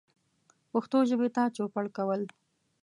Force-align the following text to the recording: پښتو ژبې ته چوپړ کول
پښتو 0.71 0.97
ژبې 1.09 1.29
ته 1.35 1.43
چوپړ 1.55 1.85
کول 1.97 2.21